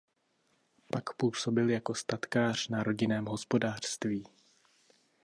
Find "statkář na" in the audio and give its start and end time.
1.95-2.83